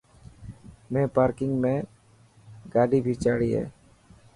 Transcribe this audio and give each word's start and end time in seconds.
مين 0.91 1.07
پارڪنگ 1.15 1.53
۾ 1.65 1.73
کاڌي 2.73 2.99
ڀيچاڙي 3.05 3.49
هي. 3.57 3.65